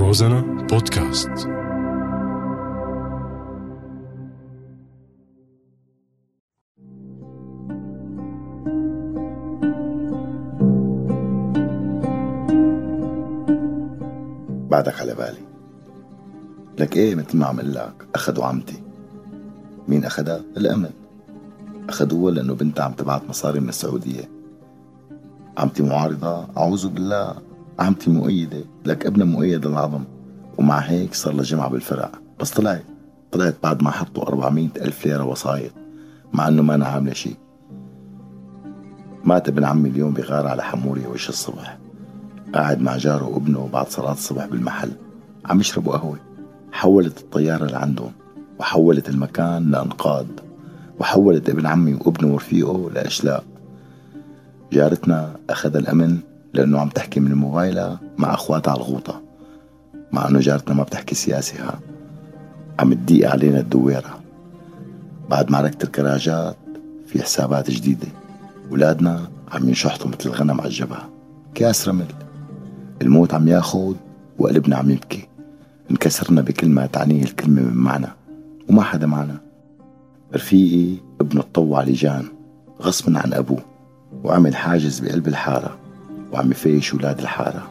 [0.00, 1.28] روزانا بودكاست.
[14.70, 15.38] بعدك على بالي.
[16.78, 18.82] لك إيه مثل ما عم لك؟ أخذوا عمتي.
[19.88, 20.90] مين أخذها؟ الامن
[21.88, 24.28] أخذوها لأنه بنتها عم تبعت مصاري من السعودية.
[25.58, 26.46] عمتي معارضة.
[26.56, 27.49] أعوذ بالله.
[27.80, 30.04] عمتي مؤيدة لك ابنها مؤيد العظم.
[30.58, 32.10] ومع هيك صار لها جمعة بالفرع.
[32.40, 32.84] بس طلعت
[33.32, 35.72] طلعت بعد ما حطوا 400 ألف ليرة وسايط
[36.32, 37.36] مع إنه ما أنا عاملة شي.
[39.24, 41.78] مات ابن عمي اليوم بغار على حمورية وش الصبح.
[42.54, 44.92] قاعد مع جاره وابنه بعد صلاة الصبح بالمحل.
[45.46, 46.18] عم يشربوا قهوة.
[46.72, 48.12] حولت الطيارة لعندهم
[48.58, 50.26] وحولت المكان لأنقاض.
[50.98, 53.44] وحولت ابن عمي وابنه ورفيقه لأشلاء.
[54.72, 56.18] جارتنا أخذ الأمن
[56.54, 59.22] لأنه عم تحكي من موبايلها مع أخواتها على الغوطة
[60.12, 61.80] مع أنه جارتنا ما بتحكي سياسي ها
[62.78, 64.20] عم تضيق علينا الدويرة.
[65.30, 66.56] بعد معركة الكراجات
[67.06, 68.08] في حسابات جديدة.
[68.70, 71.10] ولادنا عم ينشحطوا مثل الغنم على الجبهة.
[71.54, 72.06] كاس رمل.
[73.02, 73.96] الموت عم ياخد
[74.38, 75.28] وقلبنا عم يبكي.
[75.90, 78.08] انكسرنا بكلمة تعنيه الكلمة من معنى.
[78.68, 79.40] وما حدا معنا.
[80.34, 82.24] رفيقي ابنه تطوع لجان
[82.82, 83.62] غصبا عن أبوه
[84.24, 85.78] وعمل حاجز بقلب الحارة.
[86.32, 87.70] وعم يفيش ولاد الحارة.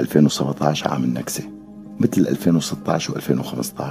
[0.00, 1.44] 2017 عام النكسة
[2.00, 3.82] مثل 2016 و2015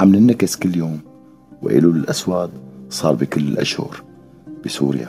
[0.00, 1.00] عم ننكس كل يوم
[1.62, 2.50] وإيلول الأسود
[2.90, 4.02] صار بكل الأشهر.
[4.64, 5.08] بسوريا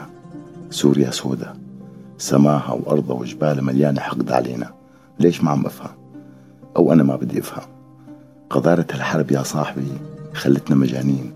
[0.69, 1.53] سوريا سودا
[2.17, 4.73] سماها وأرضها وجبالها مليانة حقد علينا.
[5.19, 5.91] ليش ما عم أفهم؟
[6.77, 7.67] أو أنا ما بدي أفهم.
[8.49, 9.87] قذارة الحرب يا صاحبي
[10.33, 11.31] خلتنا مجانين.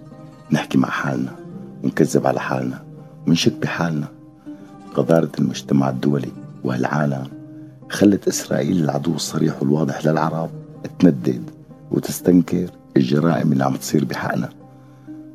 [0.52, 1.36] نحكي مع حالنا
[1.84, 2.84] ونكذب على حالنا
[3.28, 4.08] ونشك بحالنا.
[4.96, 6.32] قذارة المجتمع الدولي
[6.66, 7.28] والعالم
[7.90, 10.50] خلت إسرائيل العدو الصريح والواضح للعرب
[11.00, 11.44] تندد
[11.92, 14.50] وتستنكر الجرائم اللي عم تصير بحقنا.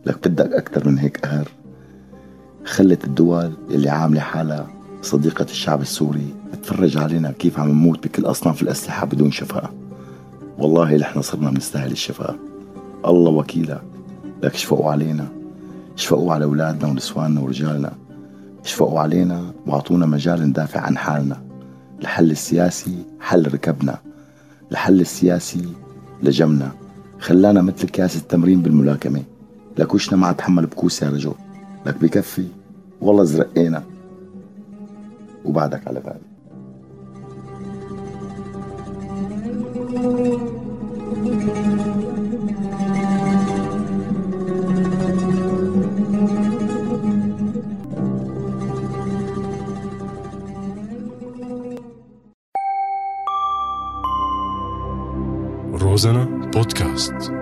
[0.06, 1.48] لك بدك أكثر من هيك قهر.
[2.64, 4.66] خلت الدول اللي عاملة حالها
[5.02, 9.70] صديقة الشعب السوري تتفرج علينا كيف عم نموت بكل أصناف الأسلحة بدون شفاء.
[10.58, 12.36] والله نحن صرنا بنستاهل الشفاء.
[13.06, 13.82] الله وكيلك.
[14.42, 15.28] لك شفقوا علينا.
[15.96, 17.92] شفقوا على أولادنا ونسواننا ورجالنا.
[18.62, 21.42] شفقوا علينا واعطونا مجال ندافع عن حالنا.
[22.00, 23.98] الحل السياسي حل ركبنا.
[24.70, 25.68] الحل السياسي
[26.22, 26.72] لجمنا.
[27.18, 29.22] خلانا مثل كاس التمرين بالملاكمة.
[29.78, 31.34] لك وشنا ما اتحمل بكوس يا رجل.
[31.86, 32.46] لك بكفي
[33.00, 33.82] والله زرقينا.
[35.44, 36.30] وبعدك على بالي
[55.80, 57.39] روزانا بودكاست